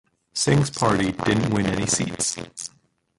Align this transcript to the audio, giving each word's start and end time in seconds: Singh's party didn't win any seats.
Singh's 0.33 0.71
party 0.71 1.11
didn't 1.11 1.53
win 1.53 1.67
any 1.67 1.85
seats. 1.85 2.35